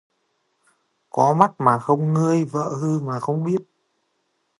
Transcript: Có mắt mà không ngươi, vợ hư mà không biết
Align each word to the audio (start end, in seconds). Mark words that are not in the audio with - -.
Có 1.09 1.33
mắt 1.33 1.51
mà 1.61 1.79
không 1.79 2.13
ngươi, 2.13 2.43
vợ 2.45 2.69
hư 2.79 2.99
mà 2.99 3.19
không 3.19 3.43
biết 3.43 3.63